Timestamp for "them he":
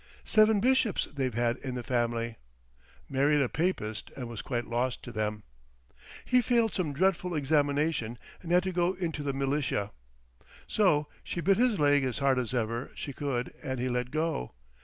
5.11-6.41